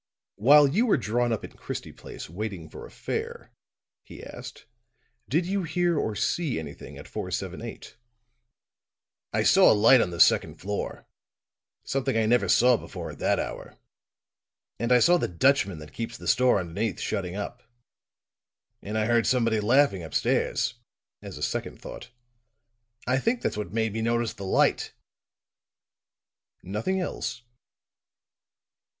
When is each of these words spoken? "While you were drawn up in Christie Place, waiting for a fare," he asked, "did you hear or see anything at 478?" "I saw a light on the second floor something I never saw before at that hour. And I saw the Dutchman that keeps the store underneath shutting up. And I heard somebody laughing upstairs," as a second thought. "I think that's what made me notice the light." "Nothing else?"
"While 0.37 0.67
you 0.67 0.87
were 0.87 0.97
drawn 0.97 1.31
up 1.31 1.45
in 1.45 1.51
Christie 1.51 1.91
Place, 1.93 2.27
waiting 2.27 2.71
for 2.71 2.87
a 2.87 2.89
fare," 2.89 3.51
he 4.01 4.23
asked, 4.23 4.65
"did 5.29 5.45
you 5.45 5.61
hear 5.61 5.95
or 5.95 6.15
see 6.15 6.57
anything 6.57 6.97
at 6.97 7.07
478?" 7.07 7.97
"I 9.31 9.43
saw 9.43 9.71
a 9.71 9.77
light 9.77 10.01
on 10.01 10.09
the 10.09 10.19
second 10.19 10.55
floor 10.55 11.05
something 11.83 12.17
I 12.17 12.25
never 12.25 12.49
saw 12.49 12.77
before 12.77 13.11
at 13.11 13.19
that 13.19 13.39
hour. 13.39 13.77
And 14.79 14.91
I 14.91 14.97
saw 14.97 15.17
the 15.19 15.27
Dutchman 15.27 15.77
that 15.77 15.93
keeps 15.93 16.17
the 16.17 16.27
store 16.27 16.59
underneath 16.59 16.99
shutting 16.99 17.35
up. 17.35 17.61
And 18.81 18.97
I 18.97 19.05
heard 19.05 19.27
somebody 19.27 19.59
laughing 19.59 20.01
upstairs," 20.01 20.79
as 21.21 21.37
a 21.37 21.43
second 21.43 21.79
thought. 21.79 22.09
"I 23.05 23.19
think 23.19 23.43
that's 23.43 23.55
what 23.55 23.71
made 23.71 23.93
me 23.93 24.01
notice 24.01 24.33
the 24.33 24.45
light." 24.45 24.93
"Nothing 26.63 26.99
else?" 26.99 27.43